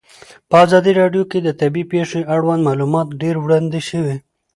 په 0.49 0.55
ازادي 0.65 0.91
راډیو 1.01 1.23
کې 1.31 1.39
د 1.41 1.49
طبیعي 1.61 1.89
پېښې 1.93 2.21
اړوند 2.35 2.61
معلومات 2.67 3.07
ډېر 3.21 3.35
وړاندې 3.39 3.79
شوي. 3.89 4.15